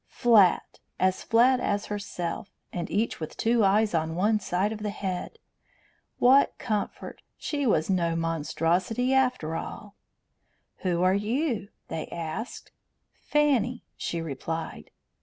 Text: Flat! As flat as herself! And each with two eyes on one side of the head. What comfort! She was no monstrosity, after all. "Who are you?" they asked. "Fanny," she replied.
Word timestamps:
Flat! 0.07 0.79
As 0.99 1.21
flat 1.21 1.59
as 1.59 1.85
herself! 1.85 2.49
And 2.73 2.89
each 2.89 3.19
with 3.19 3.37
two 3.37 3.63
eyes 3.63 3.93
on 3.93 4.15
one 4.15 4.39
side 4.39 4.71
of 4.71 4.79
the 4.81 4.89
head. 4.89 5.37
What 6.17 6.57
comfort! 6.57 7.21
She 7.37 7.67
was 7.67 7.87
no 7.87 8.15
monstrosity, 8.15 9.13
after 9.13 9.55
all. 9.55 9.93
"Who 10.77 11.03
are 11.03 11.13
you?" 11.13 11.69
they 11.87 12.07
asked. 12.07 12.71
"Fanny," 13.13 13.83
she 13.95 14.23
replied. 14.23 14.89